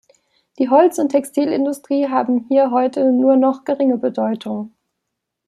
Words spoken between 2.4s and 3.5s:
hier heute nur